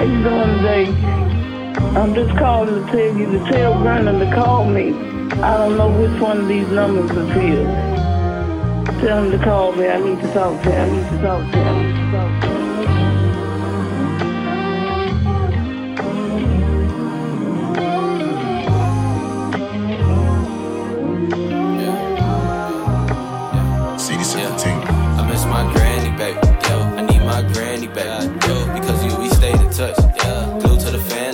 [0.00, 0.86] How you doing today?
[1.94, 4.94] I'm just calling to tell you to tell Vernon to call me.
[5.42, 7.66] I don't know which one of these numbers is his.
[9.02, 9.88] Tell him to call me.
[9.88, 10.88] I need to talk to him.
[10.88, 12.59] I need to talk to him.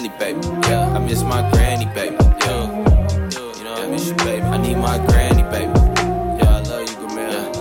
[0.09, 0.41] Baby.
[0.69, 2.17] Yeah, I miss my granny, baby.
[2.41, 2.65] Yeah,
[3.57, 4.43] you know I miss you, baby.
[4.43, 5.73] I need my granny, baby.
[6.39, 7.53] Yeah, I love you, Gramel.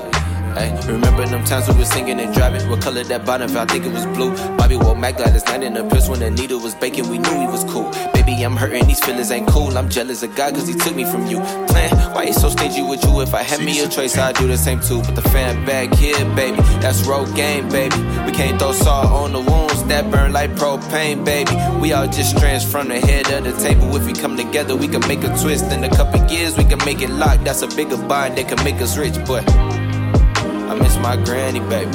[0.56, 2.70] Hey, remember them times we were singing and driving?
[2.70, 3.56] What color that bottom?
[3.58, 4.36] I think it was blue.
[4.58, 7.10] Bobby wore Mac last night in the piss when the needle was baking.
[7.10, 7.92] We knew he was cool.
[8.14, 8.88] Baby, I'm hurting.
[8.88, 9.78] These feelings ain't cool.
[9.78, 11.40] I'm jealous of God cause he took me from you.
[11.68, 13.22] Plan, why you so stingy with you?
[13.22, 15.02] If I had me a choice, I'd do the same too.
[15.02, 17.98] But the fan back here, baby, that's road game, baby.
[18.26, 21.52] We can't throw salt on the wounds that burn like propane, baby.
[21.80, 23.96] We all just strands from the head of the table.
[23.96, 25.72] If we come together, we can make a twist.
[25.72, 27.40] In a couple years, we can make it lock.
[27.44, 29.44] That's a bigger bond that can make us rich, boy.
[29.48, 31.92] I miss my granny, baby.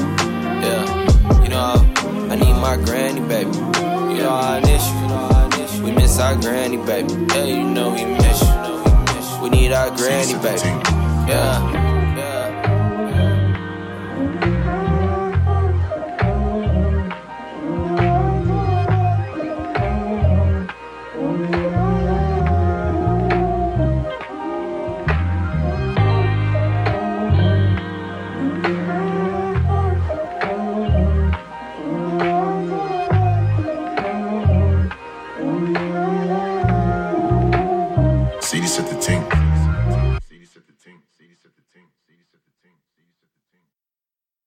[0.65, 1.75] Yeah, you know,
[2.31, 3.57] I need my granny, baby.
[3.57, 4.87] You know, I miss
[5.77, 5.85] you.
[5.85, 7.13] We miss our granny, baby.
[7.35, 9.43] Yeah, you know we miss you.
[9.43, 10.69] We need our granny, baby.
[11.29, 11.80] Yeah.
[41.31, 43.20] CD set the team, CD set the team, CD set